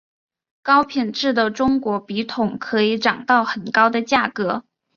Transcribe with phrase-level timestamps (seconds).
[0.63, 4.65] 高品质的中国笔筒可以涨到很高的价格。